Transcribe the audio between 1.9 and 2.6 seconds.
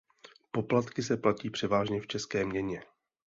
v české